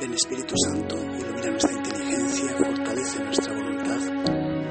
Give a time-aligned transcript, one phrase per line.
[0.00, 4.00] Ven Espíritu Santo, ilumina nuestra inteligencia, fortalece nuestra voluntad,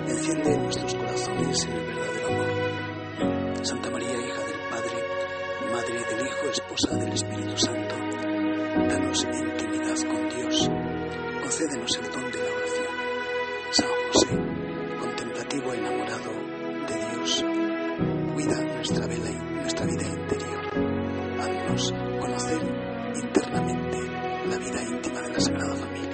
[0.07, 3.63] enciende nuestros corazones en el verdadero amor.
[3.63, 7.95] Santa María, hija del Padre, Madre del Hijo, esposa del Espíritu Santo,
[8.89, 10.67] danos intimidad con Dios,
[11.43, 12.87] concédenos el don de la oración.
[13.69, 16.48] San José, contemplativo enamorado
[25.39, 26.09] Sagrada Familia.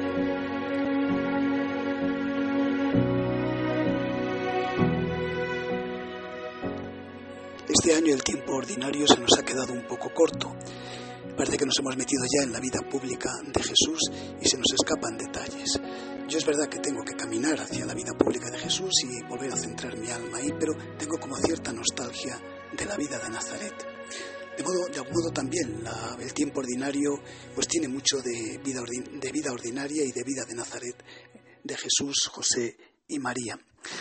[7.68, 10.56] Este año el tiempo ordinario se nos ha quedado un poco corto.
[11.36, 14.00] Parece que nos hemos metido ya en la vida pública de Jesús
[14.40, 15.82] y se nos escapan detalles.
[16.28, 19.52] Yo es verdad que tengo que caminar hacia la vida pública de Jesús y volver
[19.52, 22.40] a centrar mi alma ahí, pero tengo como cierta nostalgia
[22.78, 23.95] de la vida de Nazaret.
[24.58, 25.84] De, modo, de algún modo también
[26.20, 27.22] el tiempo ordinario
[27.54, 28.82] pues tiene mucho de vida,
[29.20, 30.96] de vida ordinaria y de vida de Nazaret,
[31.64, 33.60] de Jesús, José y María.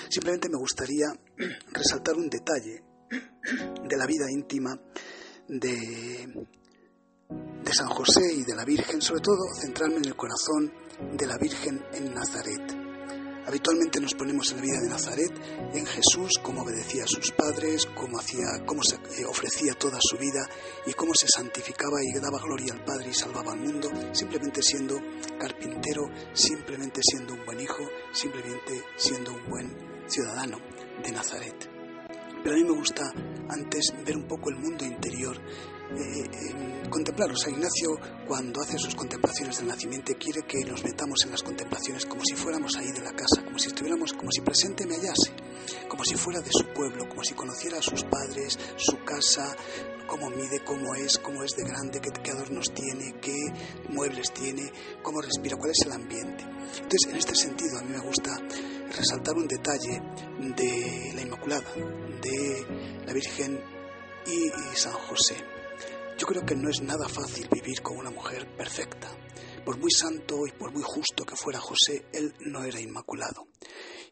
[0.09, 1.07] Simplemente me gustaría
[1.73, 2.83] resaltar un detalle
[3.89, 4.79] de la vida íntima
[5.49, 6.47] de,
[7.65, 10.73] de San José y de la Virgen, sobre todo centrarme en el corazón
[11.17, 12.84] de la Virgen en Nazaret.
[13.47, 15.31] Habitualmente nos ponemos en la vida de Nazaret,
[15.75, 20.49] en Jesús, cómo obedecía a sus padres, cómo, hacía, cómo eh, ofrecía toda su vida
[20.87, 24.99] y cómo se santificaba y daba gloria al Padre y salvaba al mundo, simplemente siendo
[25.39, 30.59] carpintero, simplemente siendo un buen hijo, simplemente siendo un buen ciudadano
[31.03, 31.71] de Nazaret.
[32.43, 33.13] Pero a mí me gusta
[33.49, 35.39] antes ver un poco el mundo interior,
[35.91, 37.37] eh, contemplar.
[37.37, 42.07] San Ignacio, cuando hace sus contemplaciones del nacimiento, quiere que nos metamos en las contemplaciones
[42.07, 45.33] como si fuéramos ahí de la casa, como si estuviéramos, como si presente me hallase,
[45.89, 49.57] como si fuera de su pueblo, como si conociera a sus padres, su casa,
[50.07, 53.37] cómo mide, cómo es, cómo es de grande, qué, qué, adornos tiene, qué
[53.89, 56.45] muebles tiene, cómo respira, cuál es el ambiente.
[56.45, 58.37] Entonces, en este sentido, a mí me gusta
[58.97, 60.01] resaltar un detalle
[60.57, 61.65] de la Inmaculada,
[62.23, 62.67] de
[63.07, 63.61] la Virgen
[64.27, 65.54] y San José.
[66.17, 69.09] Yo creo que no es nada fácil vivir con una mujer perfecta.
[69.65, 73.49] Por muy santo y por muy justo que fuera José, él no era inmaculado.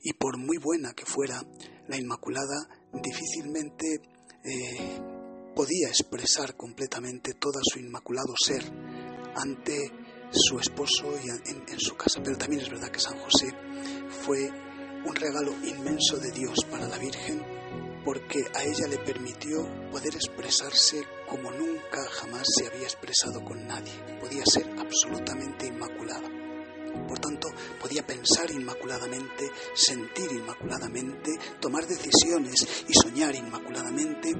[0.03, 1.41] Y por muy buena que fuera
[1.89, 4.01] la Inmaculada, difícilmente
[4.45, 5.01] eh,
[5.55, 8.65] podía expresar completamente todo su inmaculado ser
[9.37, 9.93] ante
[10.31, 12.21] su esposo y en, en, su casa.
[12.25, 13.49] Pero también es verdad que San José
[14.09, 14.51] fue
[15.05, 17.43] un regalo inmenso de Dios para la Virgen
[18.05, 23.93] porque a ella le permitió poder expresarse como nunca jamás se había expresado con nadie.
[24.21, 26.29] Podía ser absolutamente inmaculada.
[27.09, 27.49] Por tanto,
[27.81, 34.33] podía pensar inmaculadamente, sentir inmaculadamente, tomar decisiones y soñar inmaculadamente,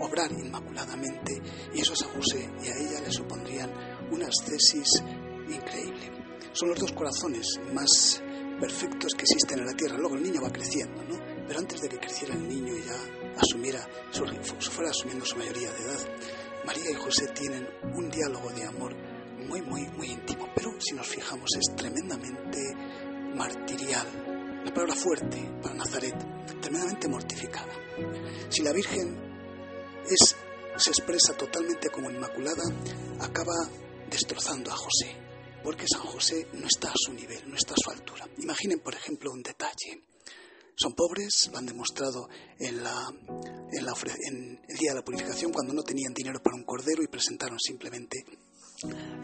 [0.00, 1.40] obrar inmaculadamente.
[1.74, 3.72] Y eso a José y a ella le supondrían
[4.10, 5.02] una ascesis
[5.48, 6.12] increíble.
[6.52, 8.22] Son los dos corazones más
[8.60, 9.96] perfectos que existen en la tierra.
[9.96, 11.25] Luego el niño va creciendo, ¿no?
[11.46, 14.24] Pero antes de que creciera el niño y ya asumiera, su,
[14.70, 16.08] fuera asumiendo su mayoría de edad,
[16.64, 18.94] María y José tienen un diálogo de amor
[19.46, 20.48] muy, muy, muy íntimo.
[20.54, 22.58] Pero si nos fijamos es tremendamente
[23.34, 24.62] martirial.
[24.64, 26.16] La palabra fuerte para Nazaret,
[26.60, 27.72] tremendamente mortificada.
[28.48, 29.16] Si la Virgen
[30.10, 30.34] es,
[30.76, 32.64] se expresa totalmente como inmaculada,
[33.20, 33.54] acaba
[34.10, 35.16] destrozando a José,
[35.62, 38.26] porque San José no está a su nivel, no está a su altura.
[38.38, 40.02] Imaginen, por ejemplo, un detalle.
[40.78, 42.28] Son pobres, lo han demostrado
[42.58, 43.08] en, la,
[43.72, 47.58] en, el día de la purificación cuando no tenían dinero para un cordero y presentaron
[47.58, 48.26] simplemente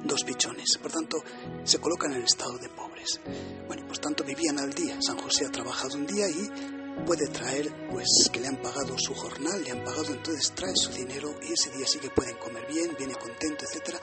[0.06, 0.78] dos pichones.
[0.80, 1.18] Por tanto,
[1.64, 3.20] se colocan en el estado de pobres.
[3.66, 4.96] Bueno, por tanto vivían al día.
[5.02, 9.14] San José ha trabajado un día y puede traer, pues que le han pagado su
[9.14, 12.66] jornal, le han pagado, entonces trae su dinero y ese día sí que pueden comer
[12.66, 14.00] bien, viene contento, etcétera.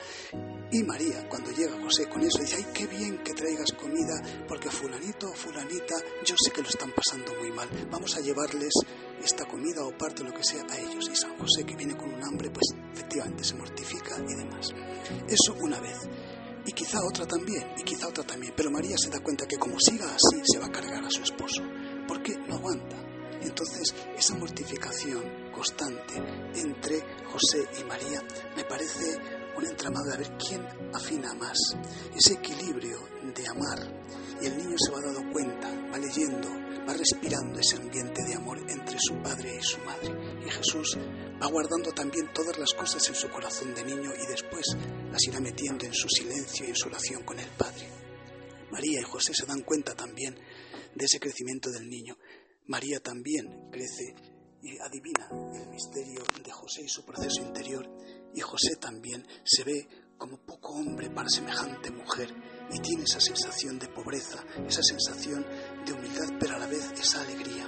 [0.72, 3.19] Y María, cuando llega José con eso, dice, ay, qué bien
[4.50, 5.96] porque fulanito o fulanita,
[6.26, 8.74] yo sé que lo están pasando muy mal, vamos a llevarles
[9.24, 11.08] esta comida o parte, lo que sea, a ellos.
[11.12, 14.72] Y San José, que viene con un hambre, pues efectivamente se mortifica y demás.
[15.28, 16.00] Eso una vez.
[16.66, 18.54] Y quizá otra también, y quizá otra también.
[18.56, 21.22] Pero María se da cuenta que como siga así, se va a cargar a su
[21.22, 21.62] esposo,
[22.08, 22.98] porque no aguanta.
[23.42, 26.16] Entonces, esa mortificación constante
[26.56, 28.22] entre José y María
[28.56, 29.18] me parece
[29.60, 31.58] un entramado de ver quién afina más.
[32.16, 32.98] Ese equilibrio
[33.36, 33.80] de amar.
[34.42, 36.50] Y el niño se va dando cuenta, va leyendo,
[36.88, 40.16] va respirando ese ambiente de amor entre su padre y su madre.
[40.46, 40.98] Y Jesús
[41.42, 44.66] va guardando también todas las cosas en su corazón de niño y después
[45.12, 47.90] las irá metiendo en su silencio y en su oración con el Padre.
[48.72, 50.36] María y José se dan cuenta también
[50.96, 52.18] de ese crecimiento del niño.
[52.68, 54.16] María también crece
[54.62, 57.90] y adivina el misterio de José y su proceso interior.
[58.34, 59.88] Y José también se ve
[60.18, 62.30] como poco hombre para semejante mujer
[62.72, 65.46] y tiene esa sensación de pobreza, esa sensación
[65.86, 67.68] de humildad, pero a la vez esa alegría.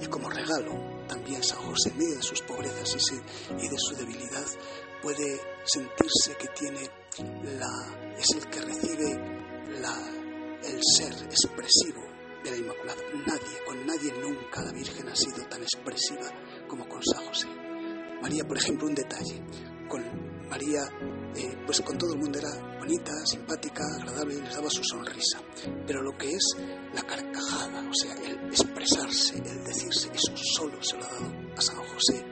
[0.00, 2.96] Y como regalo, también San José, en medio de sus pobrezas
[3.58, 4.46] y de su debilidad,
[5.02, 6.88] puede sentirse que tiene
[7.58, 9.14] la, es el que recibe
[9.80, 9.98] la,
[10.62, 12.02] el ser expresivo
[12.42, 13.02] de la Inmaculada.
[13.26, 16.30] Nadie, con nadie nunca la Virgen ha sido tan expresiva
[16.68, 17.48] como con San José.
[18.22, 19.42] María, por ejemplo, un detalle.
[19.88, 20.02] Con
[20.48, 20.82] María,
[21.36, 25.40] eh, pues con todo el mundo era bonita, simpática, agradable, les daba su sonrisa.
[25.86, 26.56] Pero lo que es
[26.92, 31.60] la carcajada, o sea, el expresarse, el decirse, eso solo se lo ha dado a
[31.60, 32.24] San José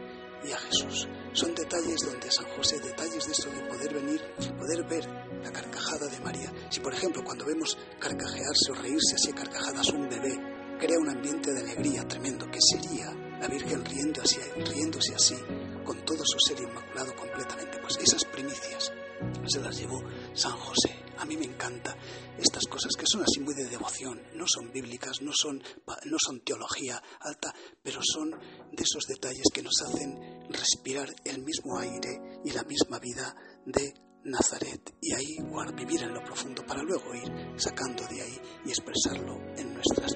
[0.45, 1.09] y a Jesús.
[1.33, 4.21] Son detalles donde San José, detalles de esto de poder venir,
[4.59, 5.07] poder ver
[5.43, 6.53] la carcajada de María.
[6.71, 10.39] Si por ejemplo cuando vemos carcajearse o reírse así carcajadas un bebé,
[10.79, 15.37] crea un ambiente de alegría tremendo, que sería la Virgen riéndose así,
[15.85, 17.79] con todo su ser inmaculado completamente.
[17.79, 18.93] Pues esas primicias
[19.47, 20.03] se las llevó
[20.35, 20.97] San José.
[21.19, 21.97] A mí me encanta
[22.39, 25.63] estas cosas que son así muy de devoción, no son bíblicas, no son,
[26.07, 31.79] no son teología alta, pero son de esos detalles que nos hacen respirar el mismo
[31.79, 33.37] aire y la misma vida
[33.67, 33.95] de
[34.25, 35.37] Nazaret y ahí
[35.75, 40.12] vivir en lo profundo para luego ir sacando de ahí y expresarlo en nuestras